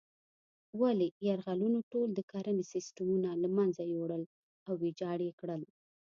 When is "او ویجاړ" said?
4.67-5.17